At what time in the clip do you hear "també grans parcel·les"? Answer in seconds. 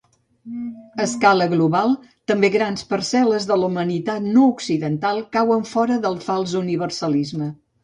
2.31-3.47